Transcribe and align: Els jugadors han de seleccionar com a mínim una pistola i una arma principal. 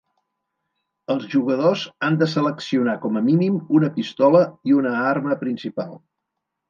Els 1.15 1.25
jugadors 1.33 1.83
han 2.07 2.17
de 2.23 2.29
seleccionar 2.33 2.95
com 3.03 3.21
a 3.21 3.23
mínim 3.29 3.59
una 3.81 3.91
pistola 3.99 4.43
i 4.71 4.75
una 4.79 4.95
arma 5.15 5.39
principal. 5.45 5.95